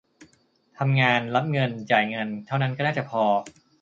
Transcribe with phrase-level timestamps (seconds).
[0.77, 3.23] ทำงาน รับเงิน จ่ายเงิน เท่านั้นก็น่าจะพอ